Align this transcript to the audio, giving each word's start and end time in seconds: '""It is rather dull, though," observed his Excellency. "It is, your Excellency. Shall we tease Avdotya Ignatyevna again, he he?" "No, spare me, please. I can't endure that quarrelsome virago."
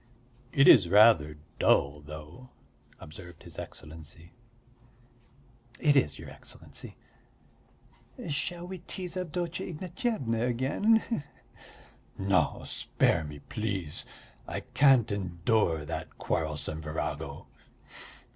'""It 0.51 0.67
is 0.67 0.89
rather 0.89 1.37
dull, 1.59 2.01
though," 2.03 2.49
observed 2.99 3.43
his 3.43 3.59
Excellency. 3.59 4.31
"It 5.79 5.95
is, 5.95 6.17
your 6.17 6.27
Excellency. 6.27 6.95
Shall 8.27 8.65
we 8.67 8.79
tease 8.79 9.15
Avdotya 9.15 9.67
Ignatyevna 9.71 10.41
again, 10.49 11.03
he 11.07 11.15
he?" 11.17 11.21
"No, 12.17 12.63
spare 12.65 13.23
me, 13.23 13.41
please. 13.47 14.07
I 14.47 14.61
can't 14.61 15.11
endure 15.11 15.85
that 15.85 16.17
quarrelsome 16.17 16.81
virago." 16.81 17.45